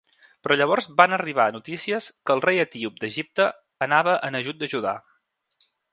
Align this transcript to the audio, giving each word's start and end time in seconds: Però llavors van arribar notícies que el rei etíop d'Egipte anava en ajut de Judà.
Però 0.45 0.55
llavors 0.59 0.87
van 1.01 1.13
arribar 1.17 1.45
notícies 1.57 2.09
que 2.29 2.35
el 2.37 2.41
rei 2.47 2.61
etíop 2.63 2.97
d'Egipte 3.03 3.47
anava 3.89 4.17
en 4.29 4.39
ajut 4.41 4.59
de 4.65 4.71
Judà. 4.73 4.95